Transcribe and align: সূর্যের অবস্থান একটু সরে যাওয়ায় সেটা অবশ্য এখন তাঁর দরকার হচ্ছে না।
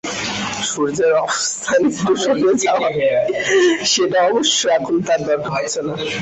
সূর্যের 0.69 1.13
অবস্থান 1.23 1.81
একটু 1.89 2.13
সরে 2.23 2.51
যাওয়ায় 2.63 2.99
সেটা 3.85 4.19
অবশ্য 4.29 4.59
এখন 4.77 4.95
তাঁর 5.07 5.21
দরকার 5.27 5.51
হচ্ছে 5.55 5.81
না। 5.87 5.93